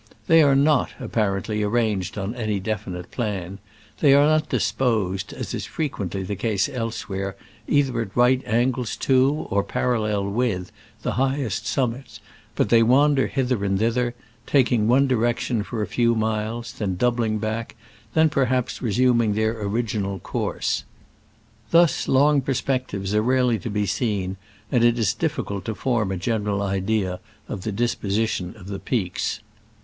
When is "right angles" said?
8.17-8.95